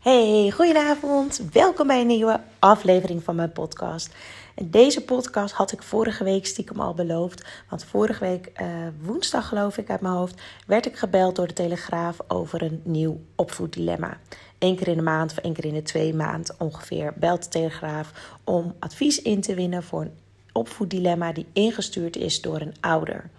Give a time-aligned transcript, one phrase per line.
[0.00, 1.42] Hey, goedenavond.
[1.52, 4.14] Welkom bij een nieuwe aflevering van mijn podcast.
[4.64, 7.44] Deze podcast had ik vorige week stiekem al beloofd.
[7.68, 8.66] Want vorige week, uh,
[9.00, 13.20] woensdag geloof ik uit mijn hoofd, werd ik gebeld door de Telegraaf over een nieuw
[13.34, 14.18] opvoeddilemma.
[14.58, 17.48] Eén keer in de maand of één keer in de twee maand ongeveer belt de
[17.48, 18.12] Telegraaf
[18.44, 20.18] om advies in te winnen voor een
[20.52, 23.30] opvoeddilemma die ingestuurd is door een ouder.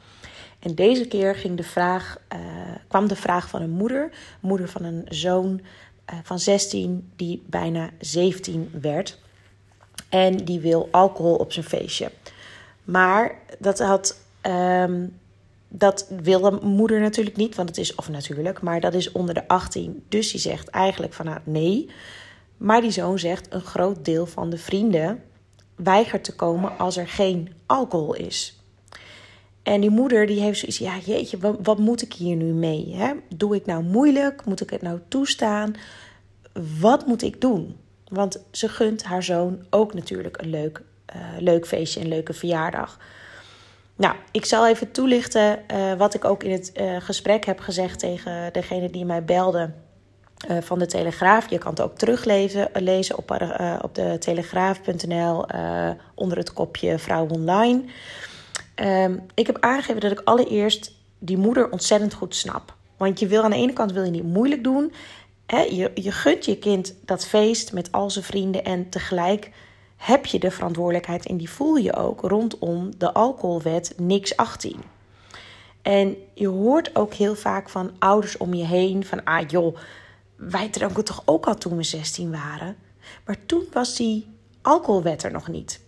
[0.60, 2.40] En deze keer ging de vraag, uh,
[2.88, 5.62] kwam de vraag van een moeder, moeder van een zoon
[6.24, 9.20] van 16 die bijna 17 werd.
[10.10, 12.12] En die wil alcohol op zijn feestje.
[12.84, 14.20] Maar dat had.
[14.48, 15.20] Um,
[15.74, 19.34] dat wil de moeder natuurlijk niet, want het is, of natuurlijk, maar dat is onder
[19.34, 20.04] de 18.
[20.10, 21.90] Dus die zegt eigenlijk van nou, nee.
[22.58, 25.24] Maar die zoon zegt een groot deel van de vrienden
[25.76, 28.61] weigert te komen als er geen alcohol is.
[29.64, 32.94] En die moeder die heeft zoiets, ja jeetje, wat, wat moet ik hier nu mee?
[32.96, 33.12] Hè?
[33.36, 34.46] Doe ik nou moeilijk?
[34.46, 35.76] Moet ik het nou toestaan?
[36.80, 37.78] Wat moet ik doen?
[38.08, 40.82] Want ze gunt haar zoon ook natuurlijk een leuk,
[41.16, 43.00] uh, leuk feestje, een leuke verjaardag.
[43.96, 48.00] Nou, ik zal even toelichten uh, wat ik ook in het uh, gesprek heb gezegd
[48.00, 49.70] tegen degene die mij belde
[50.62, 51.50] van de Telegraaf.
[51.50, 53.32] Je kan het ook teruglezen lezen op,
[53.82, 55.46] op de telegraaf.nl
[56.16, 57.84] onder het kopje Vrouw Online.
[58.84, 62.76] Um, ik heb aangegeven dat ik allereerst die moeder ontzettend goed snap.
[62.98, 64.94] Want je wil aan de ene kant wil je niet moeilijk doen.
[65.46, 65.62] Hè?
[65.62, 68.64] Je, je gunt je kind dat feest met al zijn vrienden.
[68.64, 69.52] En tegelijk
[69.98, 74.82] heb je de verantwoordelijkheid, en die voel je ook, rondom de alcoholwet niks 18.
[75.82, 79.78] En je hoort ook heel vaak van ouders om je heen: van ah joh,
[80.36, 82.76] wij dronken toch ook al toen we 16 waren.
[83.26, 84.28] Maar toen was die
[84.62, 85.82] alcoholwet er nog niet.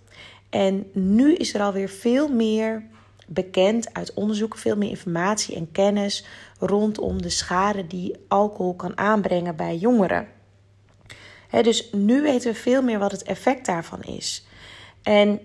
[0.54, 2.84] En nu is er alweer veel meer
[3.28, 6.26] bekend uit onderzoek, veel meer informatie en kennis
[6.59, 10.28] rondom de schade die alcohol kan aanbrengen bij jongeren.
[11.62, 14.46] dus nu weten we veel meer wat het effect daarvan is.
[15.04, 15.40] En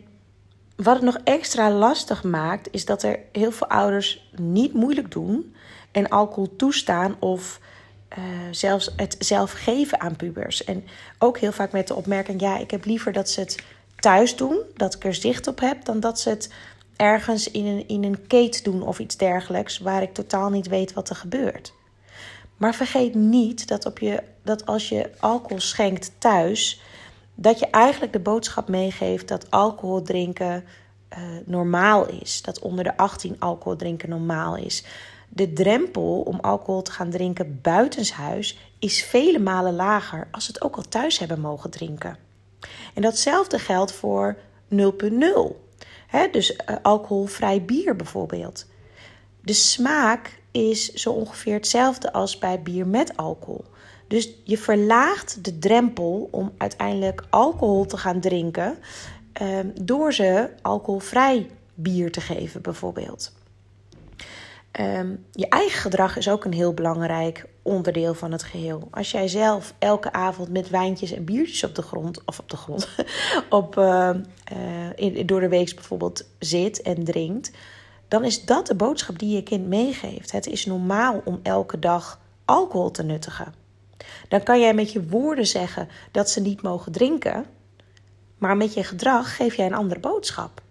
[0.76, 5.54] wat het nog extra lastig maakt, is dat er heel veel ouders niet moeilijk doen
[5.90, 7.60] en alcohol toestaan of
[8.18, 10.64] uh, zelfs het zelf geven aan pubers.
[10.64, 10.84] En
[11.18, 13.62] ook heel vaak met de opmerking: ja, ik heb liever dat ze het
[14.00, 16.52] thuis doen, dat ik er zicht op heb, dan dat ze het
[16.96, 20.92] ergens in een, in een keet doen of iets dergelijks, waar ik totaal niet weet
[20.92, 21.72] wat er gebeurt.
[22.56, 26.80] Maar vergeet niet dat, op je, dat als je alcohol schenkt thuis,
[27.34, 30.64] dat je eigenlijk de boodschap meegeeft dat alcohol drinken
[31.12, 32.42] uh, normaal is.
[32.42, 34.84] Dat onder de 18 alcohol drinken normaal is.
[35.28, 40.76] De drempel om alcohol te gaan drinken buitenshuis is vele malen lager als het ook
[40.76, 42.27] al thuis hebben mogen drinken.
[42.94, 44.36] En datzelfde geldt voor
[44.74, 44.78] 0.0.
[46.30, 48.66] Dus uh, alcoholvrij bier bijvoorbeeld.
[49.40, 53.64] De smaak is zo ongeveer hetzelfde als bij bier met alcohol.
[54.08, 58.78] Dus je verlaagt de drempel om uiteindelijk alcohol te gaan drinken
[59.42, 63.32] uh, door ze alcoholvrij bier te geven, bijvoorbeeld.
[64.80, 68.88] Um, je eigen gedrag is ook een heel belangrijk onderdeel van het geheel.
[68.90, 72.56] Als jij zelf elke avond met wijntjes en biertjes op de grond, of op de
[72.56, 72.88] grond,
[73.50, 74.10] op, uh,
[74.94, 77.50] in, door de week bijvoorbeeld zit en drinkt,
[78.08, 80.32] dan is dat de boodschap die je kind meegeeft.
[80.32, 83.54] Het is normaal om elke dag alcohol te nuttigen.
[84.28, 87.46] Dan kan jij met je woorden zeggen dat ze niet mogen drinken,
[88.38, 90.62] maar met je gedrag geef jij een andere boodschap.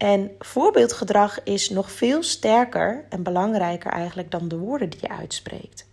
[0.00, 5.86] En voorbeeldgedrag is nog veel sterker en belangrijker eigenlijk dan de woorden die je uitspreekt.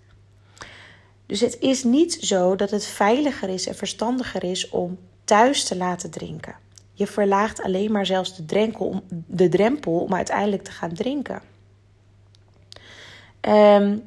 [1.25, 5.77] Dus het is niet zo dat het veiliger is en verstandiger is om thuis te
[5.77, 6.55] laten drinken.
[6.93, 11.41] Je verlaagt alleen maar zelfs de drempel om, de drempel om uiteindelijk te gaan drinken.
[13.41, 14.03] Um,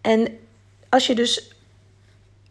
[0.00, 0.38] en
[0.88, 1.54] als je dus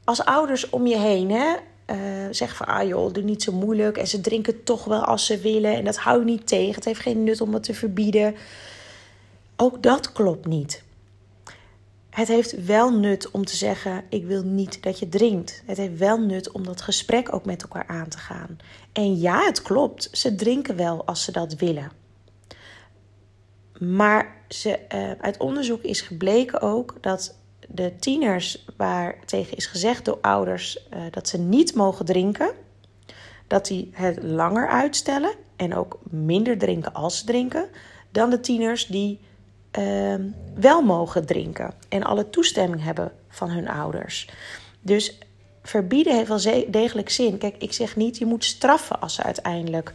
[0.03, 1.55] als ouders om je heen hè,
[1.91, 1.97] uh,
[2.31, 3.97] zeggen van ah joh, doe niet zo moeilijk.
[3.97, 5.75] En ze drinken toch wel als ze willen.
[5.75, 6.75] En dat hou je niet tegen.
[6.75, 8.35] Het heeft geen nut om het te verbieden.
[9.55, 10.83] Ook dat klopt niet.
[12.09, 15.63] Het heeft wel nut om te zeggen: Ik wil niet dat je drinkt.
[15.65, 18.57] Het heeft wel nut om dat gesprek ook met elkaar aan te gaan.
[18.93, 20.09] En ja, het klopt.
[20.11, 21.91] Ze drinken wel als ze dat willen.
[23.79, 27.35] Maar ze, uh, uit onderzoek is gebleken ook dat
[27.71, 32.51] de tieners waar tegen is gezegd door ouders uh, dat ze niet mogen drinken,
[33.47, 37.67] dat die het langer uitstellen en ook minder drinken als ze drinken,
[38.11, 39.19] dan de tieners die
[39.79, 40.15] uh,
[40.55, 44.29] wel mogen drinken en alle toestemming hebben van hun ouders.
[44.81, 45.17] Dus
[45.63, 47.37] verbieden heeft wel degelijk zin.
[47.37, 49.93] Kijk, ik zeg niet je moet straffen als ze uiteindelijk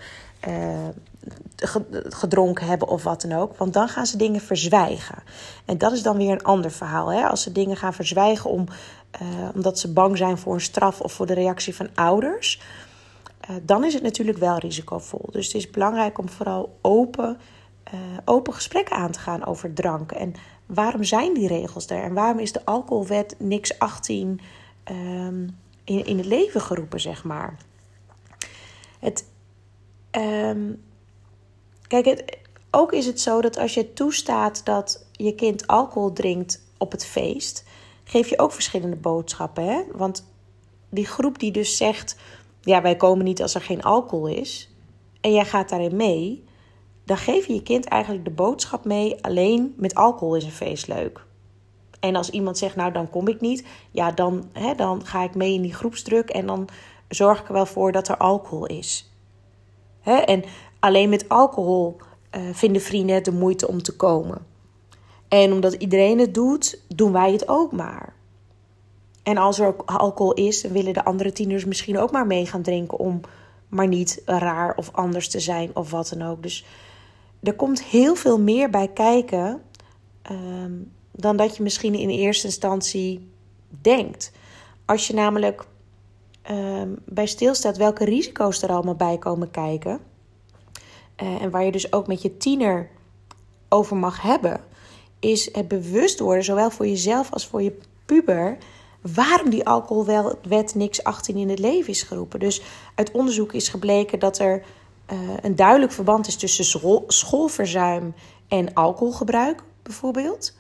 [2.09, 3.57] gedronken hebben of wat dan ook.
[3.57, 5.23] Want dan gaan ze dingen verzwijgen.
[5.65, 7.13] En dat is dan weer een ander verhaal.
[7.13, 7.27] Hè?
[7.27, 8.67] Als ze dingen gaan verzwijgen om,
[9.55, 12.61] omdat ze bang zijn voor een straf of voor de reactie van ouders.
[13.63, 15.29] dan is het natuurlijk wel risicovol.
[15.31, 17.39] Dus het is belangrijk om vooral open,
[18.25, 20.13] open gesprekken aan te gaan over drank.
[20.13, 20.35] En
[20.67, 22.03] waarom zijn die regels er?
[22.03, 24.41] En waarom is de alcoholwet niks 18
[24.91, 27.57] um, in, in het leven geroepen, zeg maar?
[28.99, 29.25] Het,
[30.11, 30.83] um,
[32.03, 32.39] kijk,
[32.71, 37.07] ook is het zo dat als je toestaat dat je kind alcohol drinkt op het
[37.07, 37.65] feest,
[38.05, 39.65] geef je ook verschillende boodschappen.
[39.65, 39.83] Hè?
[39.93, 40.27] Want
[40.91, 42.17] die groep die dus zegt:
[42.61, 44.75] ja, wij komen niet als er geen alcohol is,
[45.21, 46.45] en jij gaat daarin mee,
[47.05, 50.89] dan geef je je kind eigenlijk de boodschap mee: alleen met alcohol is een feest
[50.89, 51.25] leuk.
[52.01, 55.35] En als iemand zegt, nou dan kom ik niet, ja, dan, hè, dan ga ik
[55.35, 56.69] mee in die groepsdruk en dan
[57.09, 59.11] zorg ik er wel voor dat er alcohol is.
[60.01, 60.15] Hè?
[60.15, 60.45] En
[60.85, 61.97] alleen met alcohol
[62.37, 64.47] uh, vinden vrienden het de moeite om te komen.
[65.29, 68.15] En omdat iedereen het doet, doen wij het ook maar.
[69.23, 72.63] En als er ook alcohol is, willen de andere tieners misschien ook maar mee gaan
[72.63, 73.21] drinken om
[73.69, 76.43] maar niet raar of anders te zijn of wat dan ook.
[76.43, 76.65] Dus
[77.43, 79.63] er komt heel veel meer bij kijken
[80.23, 80.73] ehm,
[81.11, 83.29] dan dat je misschien in eerste instantie
[83.69, 84.33] denkt.
[84.85, 85.67] Als je namelijk
[86.51, 90.01] um, bij stilstaat welke risico's er allemaal bij komen kijken.
[91.23, 92.91] Uh, en waar je dus ook met je tiener
[93.69, 94.61] over mag hebben,
[95.21, 98.59] is het bewust worden, zowel voor jezelf als voor je puber,
[99.01, 102.41] waarom die alcoholwet niks 18 in het leven is geroepen.
[102.41, 102.63] Dus
[102.95, 104.63] uit onderzoek is gebleken dat er
[105.13, 108.15] uh, een duidelijk verband is tussen school, schoolverzuim
[108.49, 110.53] en alcoholgebruik, bijvoorbeeld.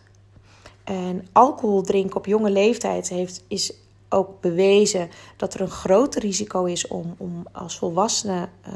[0.84, 3.74] En alcohol drinken op jonge leeftijd heeft, is
[4.08, 8.74] ook bewezen dat er een groot risico is om, om als volwassene uh,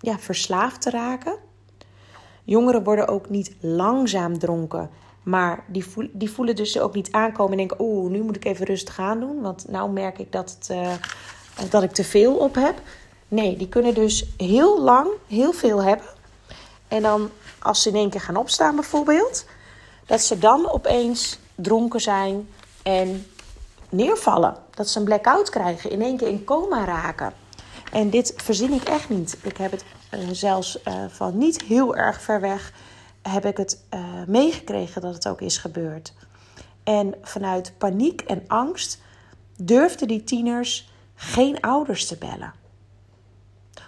[0.00, 1.36] ja, verslaafd te raken.
[2.44, 4.90] Jongeren worden ook niet langzaam dronken,
[5.22, 8.66] maar die, die voelen dus ook niet aankomen en denken: oeh, nu moet ik even
[8.66, 10.92] rustig aan doen, want nou merk ik dat, het, uh,
[11.70, 12.80] dat ik te veel op heb.
[13.28, 16.06] Nee, die kunnen dus heel lang heel veel hebben.
[16.88, 19.44] En dan als ze in één keer gaan opstaan bijvoorbeeld,
[20.06, 22.48] dat ze dan opeens dronken zijn
[22.82, 23.26] en
[23.88, 24.56] neervallen.
[24.74, 27.32] Dat ze een blackout krijgen, in één keer in coma raken.
[27.92, 29.38] En dit verzin ik echt niet.
[29.42, 32.72] Ik heb het uh, zelfs uh, van niet heel erg ver weg
[33.22, 36.12] heb ik het uh, meegekregen dat het ook is gebeurd.
[36.82, 38.98] En vanuit paniek en angst
[39.56, 42.52] durfden die tieners geen ouders te bellen.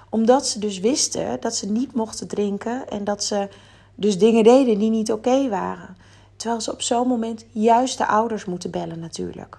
[0.08, 3.48] Omdat ze dus wisten dat ze niet mochten drinken en dat ze
[3.94, 5.96] dus dingen deden die niet oké waren.
[6.36, 9.58] Terwijl ze op zo'n moment juist de ouders moeten bellen natuurlijk.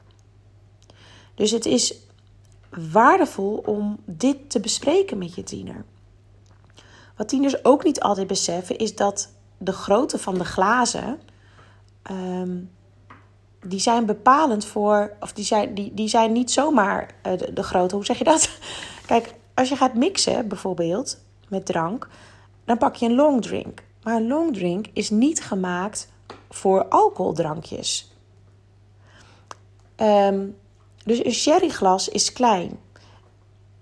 [1.36, 1.96] Dus het is
[2.92, 5.86] waardevol om dit te bespreken met je tiener.
[7.18, 11.20] Wat tieners ook niet altijd beseffen is dat de grootte van de glazen,
[12.12, 12.72] um,
[13.60, 17.64] die zijn bepalend voor, of die zijn, die, die zijn niet zomaar uh, de, de
[17.64, 17.96] grootte.
[17.96, 18.50] Hoe zeg je dat?
[19.06, 22.08] Kijk, als je gaat mixen bijvoorbeeld met drank,
[22.66, 23.84] dan pak je een long drink.
[24.04, 26.12] Maar een long drink is niet gemaakt
[26.50, 28.16] voor alcoholdrankjes.
[29.98, 30.58] Um,
[31.06, 32.80] dus een sherryglas is klein,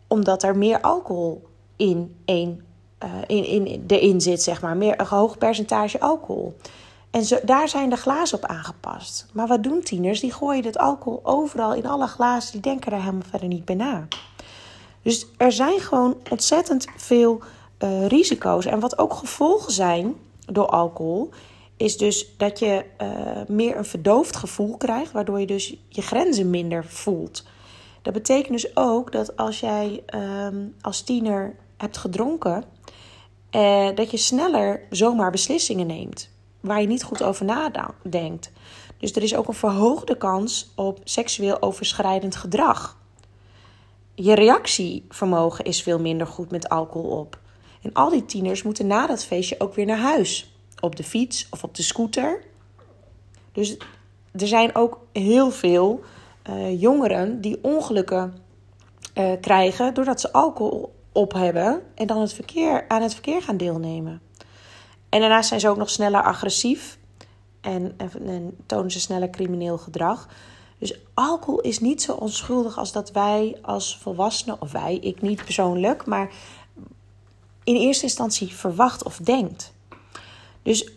[0.08, 2.64] omdat er meer alcohol in, een,
[3.04, 3.10] uh,
[3.46, 4.78] in, in, zit, zeg maar.
[4.78, 6.58] Meer, een hoog percentage alcohol.
[7.12, 9.26] En zo, daar zijn de glazen op aangepast.
[9.34, 10.20] Maar wat doen tieners?
[10.20, 12.52] Die gooien het alcohol overal in alle glazen.
[12.52, 14.08] Die denken er helemaal verder niet bij na.
[15.02, 17.42] Dus er zijn gewoon ontzettend veel
[17.80, 18.66] uh, risico's.
[18.66, 21.30] En wat ook gevolgen zijn door alcohol,
[21.80, 26.50] is dus dat je uh, meer een verdoofd gevoel krijgt, waardoor je dus je grenzen
[26.50, 27.44] minder voelt.
[28.02, 32.64] Dat betekent dus ook dat als jij um, als tiener hebt gedronken,
[33.52, 38.52] uh, dat je sneller zomaar beslissingen neemt, waar je niet goed over nadenkt.
[38.98, 42.98] Dus er is ook een verhoogde kans op seksueel overschrijdend gedrag.
[44.16, 47.40] Je reactievermogen is veel minder goed met alcohol op.
[47.82, 51.48] En al die tieners moeten na dat feestje ook weer naar huis op de fiets
[51.50, 52.44] of op de scooter.
[53.52, 53.78] Dus
[54.32, 56.04] er zijn ook heel veel
[56.50, 58.38] uh, jongeren die ongelukken
[59.16, 63.58] uh, krijgen doordat ze alcohol op hebben en dan het verkeer, aan het verkeer gaan
[63.58, 64.22] deelnemen.
[65.10, 66.98] En daarnaast zijn ze ook nog sneller agressief
[67.62, 70.28] en, en, en tonen ze sneller crimineel gedrag.
[70.78, 75.44] Dus alcohol is niet zo onschuldig als dat wij als volwassenen, of wij, ik niet
[75.44, 76.32] persoonlijk, maar
[77.64, 79.74] in eerste instantie verwacht of denkt.
[80.70, 80.92] Dus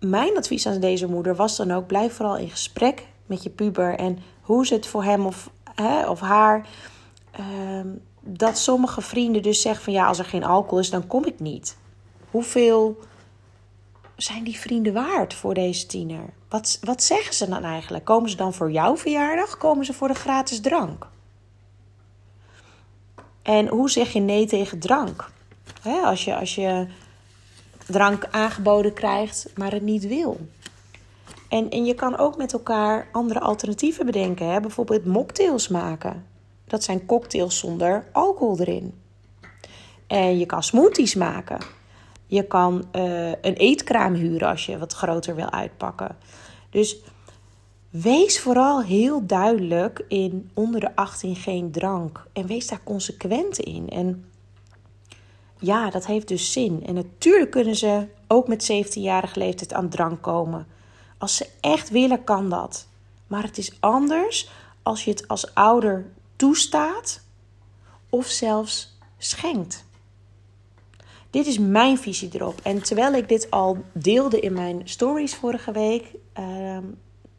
[0.00, 3.94] mijn advies aan deze moeder was dan ook: blijf vooral in gesprek met je puber
[3.94, 6.68] en hoe ze het voor hem of, hè, of haar.
[7.40, 7.80] Uh,
[8.20, 11.40] dat sommige vrienden dus zeggen van ja, als er geen alcohol is, dan kom ik
[11.40, 11.76] niet.
[12.30, 12.98] Hoeveel
[14.16, 16.32] zijn die vrienden waard voor deze tiener?
[16.48, 18.04] Wat, wat zeggen ze dan eigenlijk?
[18.04, 19.56] Komen ze dan voor jouw verjaardag?
[19.56, 21.06] Komen ze voor de gratis drank?
[23.42, 25.30] En hoe zeg je nee tegen drank?
[26.04, 26.86] als, je, als je
[27.88, 30.40] drank aangeboden krijgt, maar het niet wil.
[31.48, 34.50] En, en je kan ook met elkaar andere alternatieven bedenken.
[34.50, 34.60] Hè?
[34.60, 36.26] Bijvoorbeeld mocktails maken.
[36.64, 38.94] Dat zijn cocktails zonder alcohol erin.
[40.06, 41.58] En je kan smoothies maken.
[42.26, 46.16] Je kan uh, een eetkraam huren als je wat groter wil uitpakken.
[46.70, 46.96] Dus
[47.90, 52.26] wees vooral heel duidelijk in onder de 18 geen drank.
[52.32, 53.88] En wees daar consequent in.
[53.88, 54.24] En
[55.58, 56.82] ja, dat heeft dus zin.
[56.86, 60.66] En natuurlijk kunnen ze ook met 17-jarige leeftijd aan drank komen.
[61.18, 62.86] Als ze echt willen, kan dat.
[63.26, 64.50] Maar het is anders
[64.82, 67.20] als je het als ouder toestaat
[68.10, 69.86] of zelfs schenkt.
[71.30, 72.60] Dit is mijn visie erop.
[72.62, 76.04] En terwijl ik dit al deelde in mijn stories vorige week,
[76.38, 76.78] uh,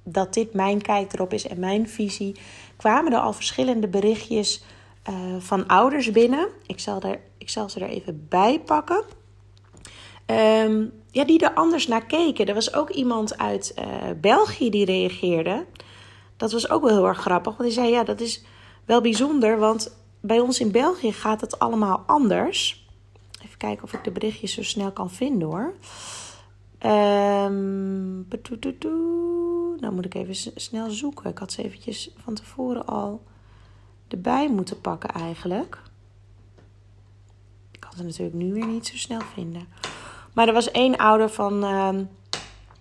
[0.03, 2.35] dat dit mijn kijk erop is en mijn visie,
[2.77, 4.63] kwamen er al verschillende berichtjes
[5.09, 6.47] uh, van ouders binnen.
[6.65, 9.03] Ik zal, er, ik zal ze er even bij pakken.
[10.25, 12.45] Um, ja, die er anders naar keken.
[12.45, 13.85] Er was ook iemand uit uh,
[14.21, 15.65] België die reageerde.
[16.37, 17.57] Dat was ook wel heel erg grappig.
[17.57, 18.43] Want die zei: Ja, dat is
[18.85, 19.59] wel bijzonder.
[19.59, 22.87] Want bij ons in België gaat het allemaal anders.
[23.43, 25.73] Even kijken of ik de berichtjes zo snel kan vinden hoor.
[26.85, 28.27] Um,
[29.79, 31.29] nou moet ik even snel zoeken.
[31.29, 33.23] Ik had ze eventjes van tevoren al
[34.07, 35.81] erbij moeten pakken eigenlijk.
[37.89, 39.67] Kan ze natuurlijk nu weer niet zo snel vinden.
[40.33, 41.63] Maar er was één ouder van.
[41.63, 41.89] Uh,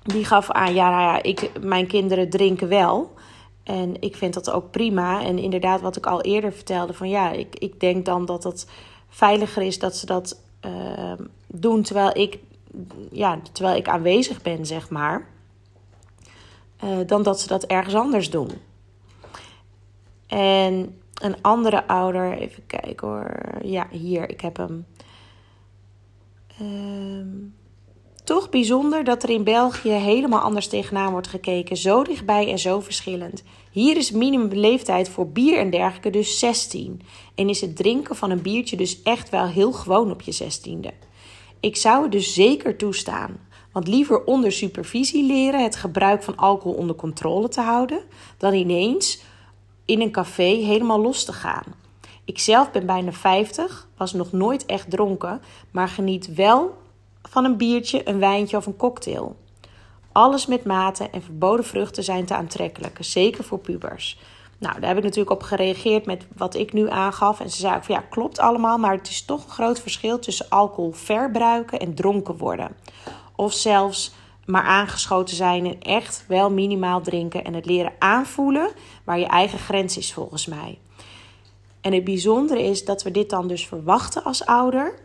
[0.03, 3.15] die gaf aan: ja, nou ja, ik, mijn kinderen drinken wel.
[3.63, 5.23] En ik vind dat ook prima.
[5.23, 8.69] En inderdaad, wat ik al eerder vertelde: van ja, ik, ik denk dan dat het
[9.09, 11.13] veiliger is dat ze dat uh,
[11.47, 12.39] doen terwijl ik,
[13.11, 15.27] ja, terwijl ik aanwezig ben, zeg maar.
[16.85, 18.51] Uh, dan dat ze dat ergens anders doen.
[20.27, 23.41] En een andere ouder, even kijken hoor.
[23.63, 24.87] Ja, hier, ik heb hem.
[26.59, 27.27] Ehm,
[28.25, 31.77] toch bijzonder dat er in België helemaal anders tegenaan wordt gekeken.
[31.77, 33.43] Zo dichtbij en zo verschillend.
[33.71, 37.01] Hier is minimumleeftijd voor bier en dergelijke dus 16.
[37.35, 41.07] En is het drinken van een biertje dus echt wel heel gewoon op je 16e.
[41.61, 43.47] Ik zou het dus zeker toestaan.
[43.73, 48.01] Want liever onder supervisie leren het gebruik van alcohol onder controle te houden,
[48.39, 49.23] dan ineens
[49.85, 51.65] in een café helemaal los te gaan.
[52.29, 56.79] Ik zelf ben bijna 50, was nog nooit echt dronken, maar geniet wel
[57.23, 59.37] van een biertje, een wijntje of een cocktail.
[60.13, 64.19] Alles met mate en verboden vruchten zijn te aantrekkelijk, zeker voor pubers.
[64.59, 67.41] Nou, daar heb ik natuurlijk op gereageerd met wat ik nu aangaf.
[67.41, 70.19] En ze zei ook van ja, klopt allemaal, maar het is toch een groot verschil
[70.19, 72.77] tussen alcohol verbruiken en dronken worden.
[73.37, 74.13] Of zelfs
[74.47, 78.71] maar aangeschoten zijn en echt wel minimaal drinken en het leren aanvoelen
[79.05, 80.79] waar je eigen grens is volgens mij.
[81.81, 84.99] En het bijzondere is dat we dit dan dus verwachten als ouder,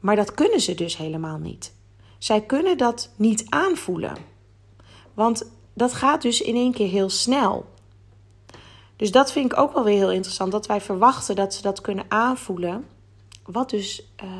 [0.00, 1.74] maar dat kunnen ze dus helemaal niet.
[2.18, 4.16] Zij kunnen dat niet aanvoelen,
[5.14, 7.66] want dat gaat dus in één keer heel snel.
[8.96, 11.80] Dus dat vind ik ook wel weer heel interessant, dat wij verwachten dat ze dat
[11.80, 12.84] kunnen aanvoelen,
[13.44, 14.30] wat dus, uh,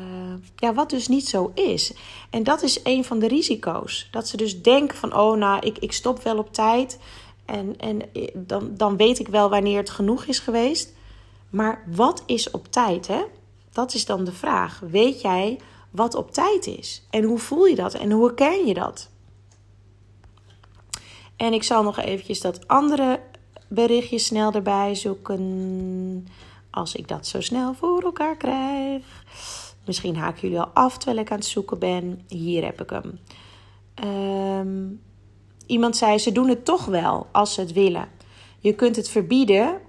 [0.55, 1.93] ja, wat dus niet zo is.
[2.29, 4.07] En dat is een van de risico's.
[4.11, 6.99] Dat ze dus denken van, oh nou, ik, ik stop wel op tijd.
[7.45, 8.01] En, en
[8.33, 10.93] dan, dan weet ik wel wanneer het genoeg is geweest.
[11.49, 13.23] Maar wat is op tijd, hè?
[13.71, 14.79] Dat is dan de vraag.
[14.79, 17.07] Weet jij wat op tijd is?
[17.09, 17.93] En hoe voel je dat?
[17.93, 19.09] En hoe herken je dat?
[21.35, 23.19] En ik zal nog eventjes dat andere
[23.67, 26.27] berichtje snel erbij zoeken.
[26.71, 29.03] Als ik dat zo snel voor elkaar krijg.
[29.85, 32.21] Misschien haken jullie al af terwijl ik aan het zoeken ben.
[32.27, 33.19] Hier heb ik hem.
[34.05, 35.01] Um,
[35.65, 38.07] iemand zei: ze doen het toch wel als ze het willen.
[38.59, 39.81] Je kunt het verbieden,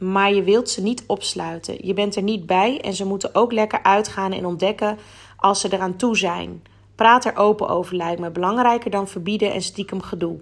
[0.00, 1.86] maar je wilt ze niet opsluiten.
[1.86, 4.98] Je bent er niet bij en ze moeten ook lekker uitgaan en ontdekken
[5.36, 6.62] als ze eraan toe zijn.
[6.94, 10.40] Praat er open over lijkt me belangrijker dan verbieden en stiekem gedoe.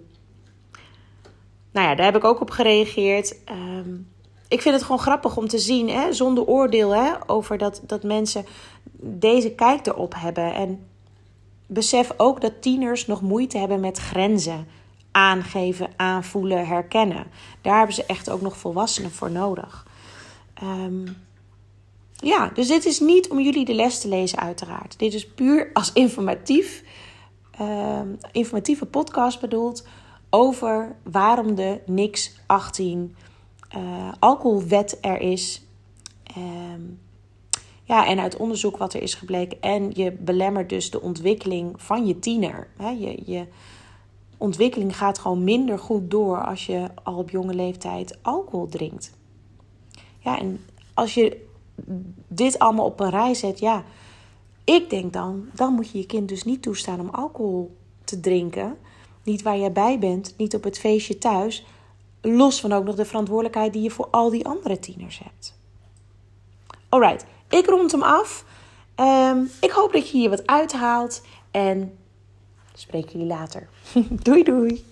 [1.72, 3.36] Nou ja, daar heb ik ook op gereageerd.
[3.50, 4.08] Um,
[4.48, 8.02] ik vind het gewoon grappig om te zien, hè, zonder oordeel, hè, over dat, dat
[8.02, 8.44] mensen
[9.00, 10.54] deze kijk erop hebben.
[10.54, 10.86] En
[11.66, 14.66] besef ook dat tieners nog moeite hebben met grenzen
[15.18, 17.26] aangeven, aanvoelen, herkennen.
[17.62, 19.86] Daar hebben ze echt ook nog volwassenen voor nodig.
[20.62, 21.16] Um,
[22.14, 24.98] ja, dus dit is niet om jullie de les te lezen, uiteraard.
[24.98, 26.84] Dit is puur als informatief,
[27.60, 29.86] um, informatieve podcast bedoeld
[30.30, 33.16] over waarom de NIX 18
[33.76, 35.62] uh, alcoholwet er is.
[36.24, 36.82] Ehm,
[37.84, 39.60] ja, en uit onderzoek wat er is gebleken.
[39.60, 42.68] En je belemmert dus de ontwikkeling van je tiener.
[42.78, 43.46] je, je
[44.38, 49.16] ontwikkeling gaat gewoon minder goed door als je al op jonge leeftijd alcohol drinkt.
[50.18, 50.64] Ja, en
[50.94, 51.46] als je
[52.28, 53.84] dit allemaal op een rij zet, ja,
[54.64, 58.76] ik denk dan, dan moet je je kind dus niet toestaan om alcohol te drinken.
[59.22, 61.66] Niet waar jij bij bent, niet op het feestje thuis.
[62.20, 65.58] Los van ook nog de verantwoordelijkheid die je voor al die andere tieners hebt.
[66.88, 68.44] Alright, ik rond hem af.
[68.94, 71.22] Ehm, ik hoop dat je hier wat uithaalt.
[71.50, 71.98] En
[72.78, 73.68] spreek jullie later.
[74.24, 74.84] doei doei.